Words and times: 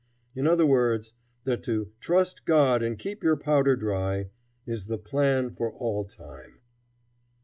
In 0.33 0.47
other 0.47 0.65
words, 0.65 1.13
that 1.43 1.61
to 1.65 1.91
"trust 1.99 2.45
God 2.45 2.81
and 2.81 2.97
keep 2.97 3.21
your 3.21 3.35
powder 3.37 3.75
dry" 3.75 4.31
is 4.65 4.87
the 4.87 4.97
plan 4.97 5.51
for 5.51 5.71
all 5.71 6.05
time. 6.05 6.59